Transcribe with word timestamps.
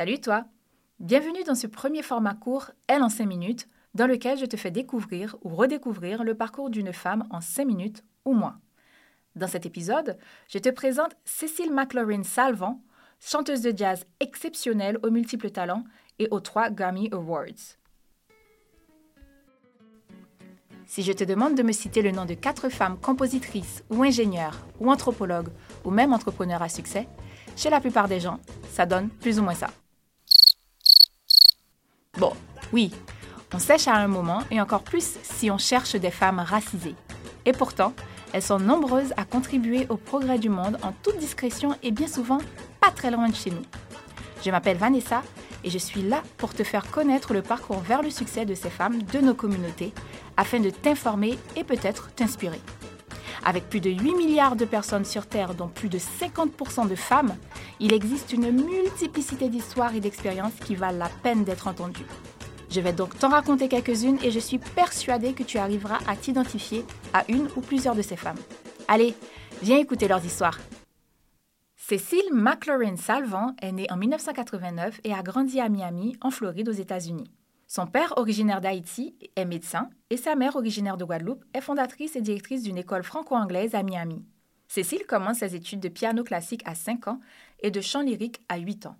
Salut 0.00 0.18
toi 0.18 0.46
Bienvenue 0.98 1.44
dans 1.44 1.54
ce 1.54 1.66
premier 1.66 2.02
format 2.02 2.32
court 2.32 2.70
Elle 2.88 3.02
en 3.02 3.10
5 3.10 3.26
minutes, 3.26 3.68
dans 3.92 4.06
lequel 4.06 4.38
je 4.38 4.46
te 4.46 4.56
fais 4.56 4.70
découvrir 4.70 5.36
ou 5.42 5.50
redécouvrir 5.54 6.24
le 6.24 6.34
parcours 6.34 6.70
d'une 6.70 6.94
femme 6.94 7.26
en 7.28 7.42
5 7.42 7.66
minutes 7.66 8.02
ou 8.24 8.32
moins. 8.32 8.58
Dans 9.36 9.46
cet 9.46 9.66
épisode, 9.66 10.16
je 10.48 10.58
te 10.58 10.70
présente 10.70 11.14
Cécile 11.26 11.70
McLaurin 11.70 12.22
Salvant, 12.22 12.80
chanteuse 13.20 13.60
de 13.60 13.76
jazz 13.76 14.06
exceptionnelle 14.20 14.96
aux 15.02 15.10
multiples 15.10 15.50
talents 15.50 15.84
et 16.18 16.28
aux 16.30 16.40
trois 16.40 16.70
Grammy 16.70 17.10
Awards. 17.12 17.76
Si 20.86 21.02
je 21.02 21.12
te 21.12 21.24
demande 21.24 21.56
de 21.56 21.62
me 21.62 21.72
citer 21.72 22.00
le 22.00 22.12
nom 22.12 22.24
de 22.24 22.32
quatre 22.32 22.70
femmes 22.70 22.98
compositrices 22.98 23.84
ou 23.90 24.02
ingénieures 24.02 24.60
ou 24.80 24.90
anthropologues 24.90 25.50
ou 25.84 25.90
même 25.90 26.14
entrepreneurs 26.14 26.62
à 26.62 26.70
succès, 26.70 27.06
chez 27.54 27.68
la 27.68 27.82
plupart 27.82 28.08
des 28.08 28.20
gens, 28.20 28.40
ça 28.70 28.86
donne 28.86 29.10
plus 29.10 29.38
ou 29.38 29.42
moins 29.42 29.54
ça. 29.54 29.68
Oui, 32.72 32.92
on 33.52 33.58
sèche 33.58 33.88
à 33.88 33.94
un 33.94 34.06
moment 34.06 34.42
et 34.50 34.60
encore 34.60 34.82
plus 34.82 35.18
si 35.22 35.50
on 35.50 35.58
cherche 35.58 35.96
des 35.96 36.10
femmes 36.10 36.38
racisées. 36.38 36.94
Et 37.44 37.52
pourtant, 37.52 37.92
elles 38.32 38.42
sont 38.42 38.60
nombreuses 38.60 39.12
à 39.16 39.24
contribuer 39.24 39.86
au 39.88 39.96
progrès 39.96 40.38
du 40.38 40.48
monde 40.48 40.78
en 40.82 40.92
toute 41.02 41.18
discrétion 41.18 41.74
et 41.82 41.90
bien 41.90 42.06
souvent 42.06 42.38
pas 42.80 42.90
très 42.90 43.10
loin 43.10 43.28
de 43.28 43.34
chez 43.34 43.50
nous. 43.50 43.62
Je 44.44 44.50
m'appelle 44.50 44.76
Vanessa 44.76 45.22
et 45.64 45.70
je 45.70 45.78
suis 45.78 46.02
là 46.02 46.22
pour 46.38 46.54
te 46.54 46.62
faire 46.62 46.90
connaître 46.90 47.34
le 47.34 47.42
parcours 47.42 47.80
vers 47.80 48.02
le 48.02 48.10
succès 48.10 48.46
de 48.46 48.54
ces 48.54 48.70
femmes 48.70 49.02
de 49.02 49.18
nos 49.18 49.34
communautés 49.34 49.92
afin 50.36 50.60
de 50.60 50.70
t'informer 50.70 51.38
et 51.56 51.64
peut-être 51.64 52.12
t'inspirer. 52.14 52.60
Avec 53.44 53.68
plus 53.68 53.80
de 53.80 53.90
8 53.90 54.14
milliards 54.14 54.56
de 54.56 54.64
personnes 54.64 55.04
sur 55.04 55.26
Terre, 55.26 55.54
dont 55.54 55.68
plus 55.68 55.88
de 55.88 55.98
50% 55.98 56.88
de 56.88 56.94
femmes, 56.94 57.34
il 57.80 57.92
existe 57.92 58.32
une 58.32 58.50
multiplicité 58.50 59.48
d'histoires 59.48 59.94
et 59.94 60.00
d'expériences 60.00 60.52
qui 60.64 60.76
valent 60.76 60.98
la 60.98 61.08
peine 61.22 61.44
d'être 61.44 61.66
entendues. 61.66 62.06
Je 62.70 62.80
vais 62.80 62.92
donc 62.92 63.18
t'en 63.18 63.30
raconter 63.30 63.68
quelques-unes 63.68 64.18
et 64.22 64.30
je 64.30 64.38
suis 64.38 64.58
persuadée 64.58 65.32
que 65.32 65.42
tu 65.42 65.58
arriveras 65.58 65.98
à 66.06 66.14
t'identifier 66.14 66.84
à 67.12 67.24
une 67.28 67.48
ou 67.56 67.60
plusieurs 67.60 67.96
de 67.96 68.02
ces 68.02 68.14
femmes. 68.14 68.38
Allez, 68.86 69.14
viens 69.60 69.78
écouter 69.78 70.06
leurs 70.06 70.24
histoires. 70.24 70.58
Cécile 71.74 72.32
McLaurin 72.32 72.94
Salvant 72.94 73.56
est 73.60 73.72
née 73.72 73.90
en 73.90 73.96
1989 73.96 75.00
et 75.02 75.12
a 75.12 75.22
grandi 75.24 75.58
à 75.58 75.68
Miami, 75.68 76.16
en 76.20 76.30
Floride, 76.30 76.68
aux 76.68 76.72
États-Unis. 76.72 77.32
Son 77.66 77.88
père, 77.88 78.14
originaire 78.16 78.60
d'Haïti, 78.60 79.16
est 79.34 79.44
médecin 79.44 79.90
et 80.10 80.16
sa 80.16 80.36
mère, 80.36 80.54
originaire 80.54 80.96
de 80.96 81.04
Guadeloupe, 81.04 81.44
est 81.52 81.60
fondatrice 81.60 82.14
et 82.14 82.20
directrice 82.20 82.62
d'une 82.62 82.78
école 82.78 83.02
franco-anglaise 83.02 83.74
à 83.74 83.82
Miami. 83.82 84.24
Cécile 84.68 85.04
commence 85.08 85.38
ses 85.38 85.56
études 85.56 85.80
de 85.80 85.88
piano 85.88 86.22
classique 86.22 86.62
à 86.64 86.76
5 86.76 87.08
ans 87.08 87.20
et 87.58 87.72
de 87.72 87.80
chant 87.80 88.02
lyrique 88.02 88.40
à 88.48 88.58
8 88.58 88.86
ans. 88.86 88.96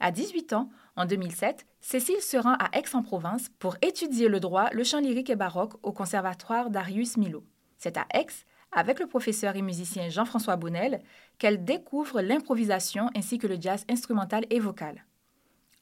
À 0.00 0.10
18 0.10 0.54
ans, 0.54 0.70
en 0.96 1.06
2007, 1.06 1.64
Cécile 1.86 2.22
se 2.22 2.38
rend 2.38 2.54
à 2.54 2.70
Aix-en-Provence 2.78 3.50
pour 3.58 3.76
étudier 3.82 4.28
le 4.28 4.40
droit, 4.40 4.70
le 4.72 4.84
chant 4.84 5.00
lyrique 5.00 5.28
et 5.28 5.36
baroque 5.36 5.74
au 5.82 5.92
conservatoire 5.92 6.70
Darius 6.70 7.18
Milo. 7.18 7.44
C'est 7.76 7.98
à 7.98 8.06
Aix 8.14 8.26
avec 8.72 8.98
le 8.98 9.06
professeur 9.06 9.54
et 9.54 9.60
musicien 9.60 10.08
Jean-François 10.08 10.56
Bonnel 10.56 11.02
qu'elle 11.36 11.62
découvre 11.62 12.22
l'improvisation 12.22 13.10
ainsi 13.14 13.36
que 13.36 13.46
le 13.46 13.60
jazz 13.60 13.84
instrumental 13.90 14.46
et 14.48 14.60
vocal. 14.60 15.04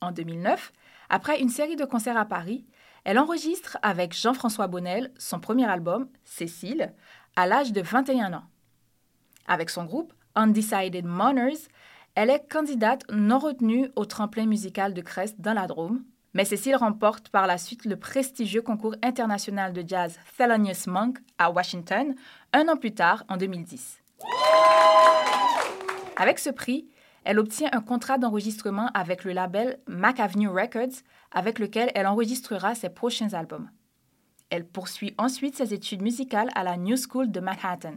En 0.00 0.10
2009, 0.10 0.72
après 1.08 1.40
une 1.40 1.48
série 1.48 1.76
de 1.76 1.84
concerts 1.84 2.18
à 2.18 2.24
Paris, 2.24 2.66
elle 3.04 3.20
enregistre 3.20 3.78
avec 3.80 4.12
Jean-François 4.12 4.66
Bonnel 4.66 5.12
son 5.18 5.38
premier 5.38 5.66
album, 5.66 6.08
Cécile, 6.24 6.94
à 7.36 7.46
l'âge 7.46 7.72
de 7.72 7.80
21 7.80 8.32
ans. 8.32 8.44
Avec 9.46 9.70
son 9.70 9.84
groupe 9.84 10.12
Undecided 10.34 11.06
Mourners, 11.06 11.68
elle 12.14 12.30
est 12.30 12.46
candidate 12.50 13.04
non 13.10 13.38
retenue 13.38 13.90
au 13.96 14.04
tremplin 14.04 14.46
musical 14.46 14.92
de 14.92 15.00
Crest 15.00 15.40
dans 15.40 15.54
la 15.54 15.66
Drôme, 15.66 16.04
mais 16.34 16.44
Cécile 16.44 16.76
remporte 16.76 17.30
par 17.30 17.46
la 17.46 17.58
suite 17.58 17.84
le 17.84 17.96
prestigieux 17.96 18.62
concours 18.62 18.96
international 19.02 19.72
de 19.72 19.82
jazz 19.86 20.18
Thelonious 20.36 20.88
Monk 20.88 21.18
à 21.38 21.50
Washington 21.50 22.14
un 22.52 22.68
an 22.68 22.76
plus 22.76 22.92
tard, 22.92 23.24
en 23.28 23.36
2010. 23.36 23.98
Avec 26.16 26.38
ce 26.38 26.50
prix, 26.50 26.86
elle 27.24 27.38
obtient 27.38 27.70
un 27.72 27.80
contrat 27.80 28.18
d'enregistrement 28.18 28.90
avec 28.92 29.24
le 29.24 29.32
label 29.32 29.78
Mac 29.86 30.20
Avenue 30.20 30.48
Records, 30.48 31.02
avec 31.30 31.58
lequel 31.58 31.90
elle 31.94 32.06
enregistrera 32.06 32.74
ses 32.74 32.90
prochains 32.90 33.32
albums. 33.32 33.70
Elle 34.50 34.66
poursuit 34.66 35.14
ensuite 35.16 35.56
ses 35.56 35.72
études 35.72 36.02
musicales 36.02 36.50
à 36.54 36.62
la 36.62 36.76
New 36.76 36.96
School 36.96 37.30
de 37.30 37.40
Manhattan. 37.40 37.94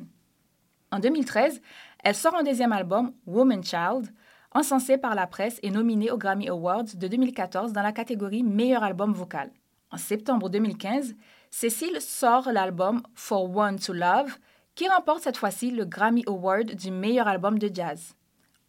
En 0.91 0.99
2013, 0.99 1.61
elle 2.03 2.15
sort 2.15 2.35
un 2.35 2.43
deuxième 2.43 2.71
album, 2.71 3.13
Woman 3.25 3.63
Child, 3.63 4.13
encensé 4.51 4.97
par 4.97 5.15
la 5.15 5.27
presse 5.27 5.59
et 5.63 5.71
nominé 5.71 6.11
aux 6.11 6.17
Grammy 6.17 6.47
Awards 6.47 6.95
de 6.95 7.07
2014 7.07 7.73
dans 7.73 7.81
la 7.81 7.91
catégorie 7.91 8.43
Meilleur 8.43 8.83
album 8.83 9.13
vocal. 9.13 9.51
En 9.91 9.97
septembre 9.97 10.49
2015, 10.49 11.15
Cécile 11.51 12.01
sort 12.01 12.51
l'album 12.51 13.01
For 13.13 13.55
One 13.55 13.79
to 13.79 13.93
Love, 13.93 14.37
qui 14.75 14.87
remporte 14.87 15.23
cette 15.23 15.37
fois-ci 15.37 15.71
le 15.71 15.85
Grammy 15.85 16.23
Award 16.27 16.75
du 16.75 16.91
meilleur 16.91 17.27
album 17.27 17.57
de 17.57 17.69
jazz. 17.73 18.13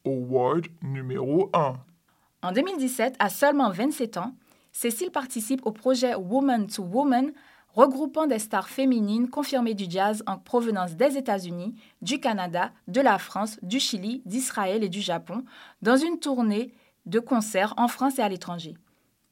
Award 0.05 0.67
numéro 0.83 1.51
1. 1.53 1.75
En 2.43 2.53
2017, 2.53 3.17
à 3.19 3.29
seulement 3.29 3.71
27 3.71 4.19
ans, 4.19 4.35
Cécile 4.73 5.11
participe 5.11 5.67
au 5.67 5.73
projet 5.73 6.15
Woman 6.15 6.67
to 6.67 6.83
Woman, 6.83 7.33
regroupant 7.77 8.27
des 8.27 8.39
stars 8.39 8.71
féminines 8.71 9.29
confirmées 9.29 9.75
du 9.75 9.85
jazz 9.89 10.25
en 10.27 10.39
provenance 10.39 10.97
des 10.97 11.19
États-Unis, 11.19 11.75
du 12.01 12.19
Canada, 12.19 12.73
de 12.89 13.03
la 13.03 13.19
France, 13.19 13.59
du 13.63 13.79
Chili, 13.79 14.23
d'Israël 14.25 14.83
et 14.83 14.89
du 14.89 15.03
Japon, 15.03 15.45
dans 15.83 15.97
une 15.97 16.19
tournée 16.19 16.73
de 17.05 17.21
concerts 17.21 17.75
en 17.77 17.87
France 17.87 18.19
et 18.19 18.23
à 18.23 18.29
l'étranger. 18.29 18.75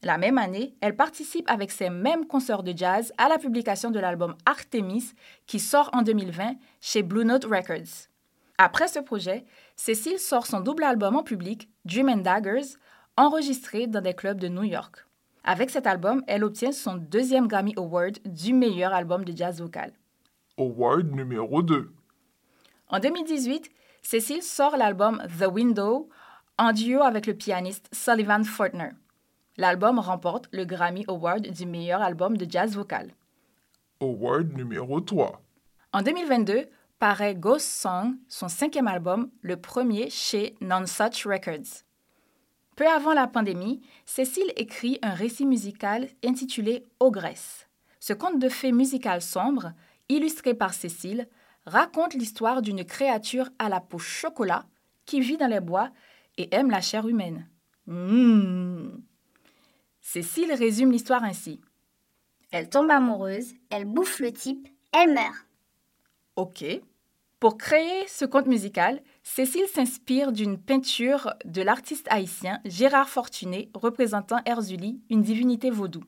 La 0.02 0.18
même 0.18 0.36
année, 0.36 0.74
elle 0.82 0.94
participe 0.94 1.50
avec 1.50 1.72
ses 1.72 1.88
mêmes 1.88 2.26
concerts 2.26 2.62
de 2.62 2.76
jazz 2.76 3.14
à 3.16 3.30
la 3.30 3.38
publication 3.38 3.90
de 3.90 3.98
l'album 3.98 4.36
Artemis 4.44 5.14
qui 5.46 5.58
sort 5.58 5.88
en 5.94 6.02
2020 6.02 6.56
chez 6.82 7.02
Blue 7.02 7.24
Note 7.24 7.46
Records. 7.46 8.10
Après 8.58 8.86
ce 8.86 8.98
projet, 8.98 9.46
Cécile 9.74 10.18
sort 10.18 10.46
son 10.46 10.60
double 10.60 10.84
album 10.84 11.16
en 11.16 11.22
public, 11.22 11.70
Dream 11.86 12.22
Daggers, 12.22 12.76
enregistré 13.16 13.86
dans 13.86 14.02
des 14.02 14.14
clubs 14.14 14.38
de 14.38 14.48
New 14.48 14.64
York. 14.64 15.03
Avec 15.46 15.68
cet 15.68 15.86
album, 15.86 16.24
elle 16.26 16.42
obtient 16.42 16.72
son 16.72 16.94
deuxième 16.94 17.48
Grammy 17.48 17.74
Award 17.76 18.18
du 18.24 18.54
meilleur 18.54 18.94
album 18.94 19.26
de 19.26 19.36
jazz 19.36 19.60
vocal. 19.60 19.92
Award 20.56 21.12
numéro 21.12 21.62
2. 21.62 21.92
En 22.88 22.98
2018, 22.98 23.70
Cécile 24.00 24.42
sort 24.42 24.78
l'album 24.78 25.22
The 25.38 25.46
Window 25.46 26.08
en 26.56 26.72
duo 26.72 27.02
avec 27.02 27.26
le 27.26 27.34
pianiste 27.34 27.88
Sullivan 27.92 28.42
Fortner. 28.44 28.90
L'album 29.58 29.98
remporte 29.98 30.48
le 30.50 30.64
Grammy 30.64 31.04
Award 31.08 31.46
du 31.46 31.66
meilleur 31.66 32.00
album 32.00 32.38
de 32.38 32.50
jazz 32.50 32.74
vocal. 32.74 33.10
Award 34.00 34.56
numéro 34.56 35.00
3. 35.00 35.42
En 35.92 36.00
2022, 36.00 36.68
paraît 36.98 37.34
Ghost 37.34 37.66
Song, 37.66 38.14
son 38.28 38.48
cinquième 38.48 38.88
album, 38.88 39.30
le 39.42 39.56
premier 39.56 40.08
chez 40.08 40.54
Non-Such 40.62 41.26
Records. 41.26 41.84
Peu 42.76 42.88
avant 42.88 43.12
la 43.12 43.28
pandémie, 43.28 43.82
Cécile 44.04 44.52
écrit 44.56 44.98
un 45.02 45.14
récit 45.14 45.46
musical 45.46 46.08
intitulé 46.24 46.84
Ogresse. 46.98 47.68
Ce 48.00 48.12
conte 48.12 48.38
de 48.38 48.48
fées 48.48 48.72
musical 48.72 49.22
sombre, 49.22 49.72
illustré 50.08 50.54
par 50.54 50.74
Cécile, 50.74 51.28
raconte 51.66 52.14
l'histoire 52.14 52.62
d'une 52.62 52.84
créature 52.84 53.48
à 53.58 53.68
la 53.68 53.80
peau 53.80 53.98
chocolat 53.98 54.66
qui 55.06 55.20
vit 55.20 55.36
dans 55.36 55.46
les 55.46 55.60
bois 55.60 55.90
et 56.36 56.52
aime 56.54 56.70
la 56.70 56.80
chair 56.80 57.06
humaine. 57.06 57.48
Mmh. 57.86 58.88
Cécile 60.00 60.52
résume 60.52 60.92
l'histoire 60.92 61.22
ainsi. 61.22 61.60
Elle 62.50 62.68
tombe 62.68 62.90
amoureuse, 62.90 63.54
elle 63.70 63.84
bouffe 63.84 64.20
le 64.20 64.32
type, 64.32 64.68
elle 64.92 65.14
meurt. 65.14 65.46
Ok. 66.36 66.64
Pour 67.44 67.58
créer 67.58 68.08
ce 68.08 68.24
conte 68.24 68.46
musical, 68.46 69.02
Cécile 69.22 69.66
s'inspire 69.66 70.32
d'une 70.32 70.56
peinture 70.56 71.34
de 71.44 71.60
l'artiste 71.60 72.06
haïtien 72.08 72.58
Gérard 72.64 73.10
Fortuné 73.10 73.68
représentant 73.74 74.38
Erzuli, 74.46 75.02
une 75.10 75.20
divinité 75.20 75.68
vaudou. 75.68 76.02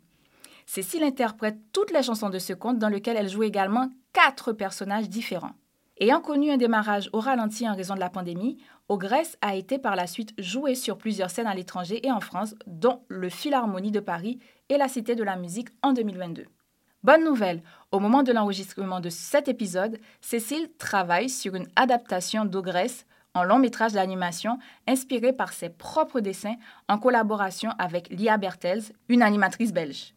Cécile 0.64 1.02
interprète 1.02 1.58
toutes 1.72 1.90
les 1.90 2.02
chansons 2.02 2.30
de 2.30 2.38
ce 2.38 2.54
conte 2.54 2.78
dans 2.78 2.88
lequel 2.88 3.18
elle 3.18 3.28
joue 3.28 3.42
également 3.42 3.90
quatre 4.14 4.54
personnages 4.54 5.10
différents. 5.10 5.52
Ayant 6.00 6.22
connu 6.22 6.50
un 6.50 6.56
démarrage 6.56 7.10
au 7.12 7.20
ralenti 7.20 7.68
en 7.68 7.76
raison 7.76 7.96
de 7.96 8.00
la 8.00 8.08
pandémie, 8.08 8.56
Ogresse 8.88 9.36
a 9.42 9.56
été 9.56 9.78
par 9.78 9.94
la 9.94 10.06
suite 10.06 10.32
jouée 10.38 10.74
sur 10.74 10.96
plusieurs 10.96 11.28
scènes 11.28 11.46
à 11.46 11.54
l'étranger 11.54 12.00
et 12.06 12.12
en 12.12 12.20
France, 12.20 12.54
dont 12.66 13.02
le 13.08 13.28
Philharmonie 13.28 13.90
de 13.90 14.00
Paris 14.00 14.38
et 14.70 14.78
la 14.78 14.88
Cité 14.88 15.14
de 15.14 15.22
la 15.22 15.36
Musique 15.36 15.68
en 15.82 15.92
2022. 15.92 16.46
Bonne 17.06 17.22
nouvelle, 17.22 17.62
au 17.92 18.00
moment 18.00 18.24
de 18.24 18.32
l'enregistrement 18.32 18.98
de 18.98 19.10
cet 19.10 19.46
épisode, 19.46 20.00
Cécile 20.20 20.68
travaille 20.76 21.28
sur 21.28 21.54
une 21.54 21.68
adaptation 21.76 22.44
d'Ogresse 22.44 23.06
en 23.32 23.44
long 23.44 23.60
métrage 23.60 23.92
d'animation 23.92 24.58
inspiré 24.88 25.32
par 25.32 25.52
ses 25.52 25.68
propres 25.68 26.18
dessins 26.18 26.56
en 26.88 26.98
collaboration 26.98 27.70
avec 27.78 28.08
Lia 28.08 28.38
Bertels, 28.38 28.82
une 29.08 29.22
animatrice 29.22 29.72
belge. 29.72 30.16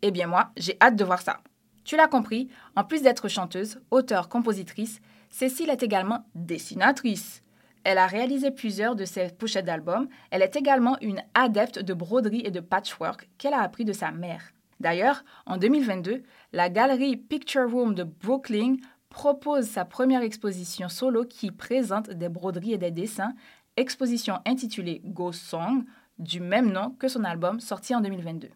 Eh 0.00 0.10
bien 0.10 0.26
moi, 0.26 0.52
j'ai 0.56 0.78
hâte 0.80 0.96
de 0.96 1.04
voir 1.04 1.20
ça. 1.20 1.40
Tu 1.84 1.98
l'as 1.98 2.08
compris, 2.08 2.48
en 2.76 2.84
plus 2.84 3.02
d'être 3.02 3.28
chanteuse, 3.28 3.78
auteure, 3.90 4.30
compositrice, 4.30 5.00
Cécile 5.28 5.68
est 5.68 5.82
également 5.82 6.24
dessinatrice. 6.34 7.42
elle 7.84 7.98
a 7.98 8.06
réalisé 8.06 8.50
plusieurs 8.50 8.96
de 8.96 9.04
ses 9.04 9.28
pochettes 9.28 9.66
d'albums. 9.66 10.08
Elle 10.30 10.40
est 10.40 10.56
également 10.56 10.96
une 11.02 11.22
adepte 11.34 11.78
de 11.78 11.92
broderie 11.92 12.42
et 12.46 12.50
de 12.50 12.60
patchwork 12.60 13.28
qu'elle 13.36 13.52
a 13.52 13.60
appris 13.60 13.84
de 13.84 13.92
sa 13.92 14.12
mère. 14.12 14.54
D'ailleurs, 14.80 15.24
en 15.46 15.56
2022, 15.56 16.22
la 16.52 16.68
galerie 16.68 17.16
Picture 17.16 17.70
Room 17.70 17.94
de 17.94 18.04
Brooklyn 18.04 18.76
propose 19.08 19.66
sa 19.66 19.84
première 19.84 20.22
exposition 20.22 20.88
solo 20.88 21.24
qui 21.24 21.50
présente 21.50 22.10
des 22.10 22.28
broderies 22.28 22.74
et 22.74 22.78
des 22.78 22.90
dessins, 22.90 23.34
exposition 23.76 24.40
intitulée 24.46 25.00
Ghost 25.04 25.42
Song, 25.42 25.84
du 26.18 26.40
même 26.40 26.72
nom 26.72 26.90
que 26.98 27.08
son 27.08 27.24
album 27.24 27.60
sorti 27.60 27.94
en 27.94 28.00
2022. 28.00 28.48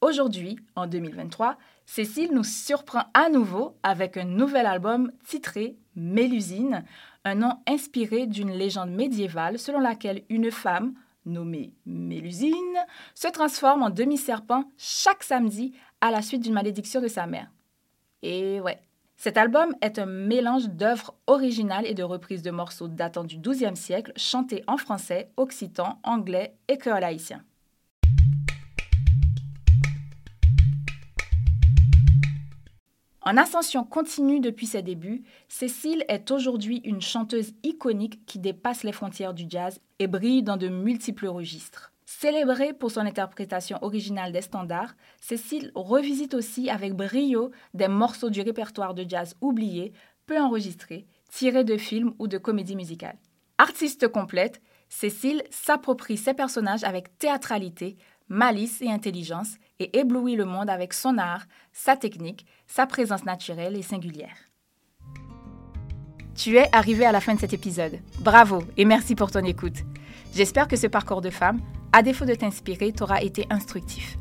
Aujourd'hui, 0.00 0.58
en 0.76 0.86
2023, 0.86 1.56
Cécile 1.86 2.32
nous 2.32 2.44
surprend 2.44 3.04
à 3.14 3.30
nouveau 3.30 3.76
avec 3.82 4.16
un 4.16 4.24
nouvel 4.24 4.66
album 4.66 5.10
titré 5.26 5.76
Mélusine, 5.96 6.84
un 7.24 7.36
nom 7.36 7.58
inspiré 7.66 8.26
d'une 8.26 8.52
légende 8.52 8.90
médiévale 8.90 9.58
selon 9.58 9.80
laquelle 9.80 10.22
une 10.28 10.50
femme, 10.50 10.94
nommée 11.26 11.74
Mélusine, 11.86 12.54
se 13.14 13.28
transforme 13.28 13.82
en 13.82 13.90
demi-serpent 13.90 14.64
chaque 14.76 15.22
samedi 15.22 15.74
à 16.00 16.10
la 16.10 16.22
suite 16.22 16.42
d'une 16.42 16.54
malédiction 16.54 17.00
de 17.00 17.08
sa 17.08 17.26
mère. 17.26 17.50
Et 18.22 18.60
ouais, 18.60 18.80
cet 19.16 19.36
album 19.36 19.74
est 19.80 19.98
un 19.98 20.06
mélange 20.06 20.68
d'œuvres 20.68 21.14
originales 21.26 21.86
et 21.86 21.94
de 21.94 22.02
reprises 22.02 22.42
de 22.42 22.50
morceaux 22.50 22.88
datant 22.88 23.24
du 23.24 23.38
XIIe 23.38 23.76
siècle, 23.76 24.12
chantés 24.16 24.64
en 24.66 24.76
français, 24.76 25.30
occitan, 25.36 25.98
anglais 26.02 26.56
et 26.68 26.78
créole 26.78 27.04
haïtien. 27.04 27.42
En 33.26 33.38
ascension 33.38 33.84
continue 33.84 34.38
depuis 34.38 34.66
ses 34.66 34.82
débuts, 34.82 35.22
Cécile 35.48 36.04
est 36.08 36.30
aujourd'hui 36.30 36.82
une 36.84 37.00
chanteuse 37.00 37.54
iconique 37.62 38.26
qui 38.26 38.38
dépasse 38.38 38.82
les 38.82 38.92
frontières 38.92 39.32
du 39.32 39.46
jazz 39.48 39.80
et 39.98 40.06
brille 40.06 40.42
dans 40.42 40.58
de 40.58 40.68
multiples 40.68 41.28
registres. 41.28 41.90
Célébrée 42.04 42.74
pour 42.74 42.90
son 42.90 43.00
interprétation 43.00 43.78
originale 43.80 44.30
des 44.30 44.42
standards, 44.42 44.94
Cécile 45.22 45.72
revisite 45.74 46.34
aussi 46.34 46.68
avec 46.68 46.92
brio 46.92 47.50
des 47.72 47.88
morceaux 47.88 48.28
du 48.28 48.42
répertoire 48.42 48.92
de 48.92 49.08
jazz 49.08 49.36
oubliés, 49.40 49.94
peu 50.26 50.38
enregistrés, 50.38 51.06
tirés 51.30 51.64
de 51.64 51.78
films 51.78 52.12
ou 52.18 52.28
de 52.28 52.36
comédies 52.36 52.76
musicales. 52.76 53.18
Artiste 53.56 54.06
complète, 54.08 54.60
Cécile 54.90 55.42
s'approprie 55.48 56.18
ses 56.18 56.34
personnages 56.34 56.84
avec 56.84 57.16
théâtralité, 57.16 57.96
malice 58.28 58.80
et 58.82 58.90
intelligence 58.90 59.56
et 59.78 59.98
éblouit 59.98 60.36
le 60.36 60.44
monde 60.44 60.70
avec 60.70 60.92
son 60.92 61.18
art, 61.18 61.44
sa 61.72 61.96
technique, 61.96 62.46
sa 62.66 62.86
présence 62.86 63.24
naturelle 63.24 63.76
et 63.76 63.82
singulière. 63.82 64.36
Tu 66.34 66.56
es 66.56 66.68
arrivé 66.72 67.06
à 67.06 67.12
la 67.12 67.20
fin 67.20 67.34
de 67.34 67.40
cet 67.40 67.52
épisode. 67.52 68.00
Bravo 68.20 68.62
et 68.76 68.84
merci 68.84 69.14
pour 69.14 69.30
ton 69.30 69.44
écoute. 69.44 69.84
J'espère 70.34 70.66
que 70.66 70.76
ce 70.76 70.88
parcours 70.88 71.20
de 71.20 71.30
femme, 71.30 71.60
à 71.92 72.02
défaut 72.02 72.24
de 72.24 72.34
t'inspirer, 72.34 72.92
t'aura 72.92 73.22
été 73.22 73.46
instructif. 73.50 74.18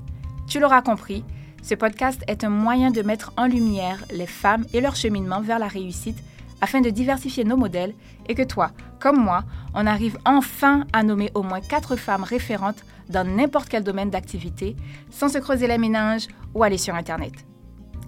Tu 0.47 0.59
l'auras 0.59 0.83
compris, 0.83 1.23
ce 1.63 1.73
podcast 1.73 2.21
est 2.27 2.43
un 2.43 2.49
moyen 2.49 2.91
de 2.91 3.01
mettre 3.01 3.33
en 3.37 3.47
lumière 3.47 4.03
les 4.11 4.27
femmes 4.27 4.65
et 4.73 4.81
leur 4.81 4.95
cheminement 4.95 5.41
vers 5.41 5.57
la 5.57 5.67
réussite 5.67 6.21
afin 6.61 6.81
de 6.81 6.89
diversifier 6.89 7.45
nos 7.45 7.57
modèles 7.57 7.95
et 8.29 8.35
que 8.35 8.43
toi, 8.43 8.71
comme 8.99 9.17
moi, 9.17 9.43
on 9.73 9.87
arrive 9.87 10.17
enfin 10.23 10.85
à 10.93 11.03
nommer 11.03 11.31
au 11.33 11.41
moins 11.41 11.61
quatre 11.61 11.95
femmes 11.95 12.23
référentes 12.23 12.83
dans 13.13 13.23
n'importe 13.23 13.69
quel 13.69 13.83
domaine 13.83 14.09
d'activité 14.09 14.75
sans 15.09 15.29
se 15.29 15.37
creuser 15.37 15.67
les 15.67 15.77
méninges 15.77 16.27
ou 16.53 16.63
aller 16.63 16.77
sur 16.77 16.95
Internet. 16.95 17.33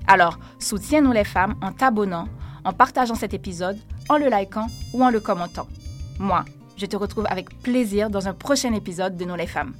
Alors, 0.08 0.38
soutiens-nous 0.60 1.14
les 1.14 1.24
femmes 1.24 1.56
en 1.62 1.72
t'abonnant, 1.72 2.28
en 2.66 2.74
partageant 2.74 3.16
cet 3.16 3.34
épisode, 3.34 3.78
en 4.10 4.18
le 4.18 4.28
likant 4.28 4.68
ou 4.94 5.04
en 5.04 5.12
le 5.12 5.20
commentant. 5.20 5.68
Moi, 6.20 6.44
je 6.76 6.86
te 6.86 6.98
retrouve 6.98 7.28
avec 7.30 7.62
plaisir 7.62 8.10
dans 8.10 8.28
un 8.28 8.34
prochain 8.34 8.74
épisode 8.74 9.16
de 9.16 9.26
Nous 9.26 9.36
les 9.36 9.48
femmes. 9.48 9.74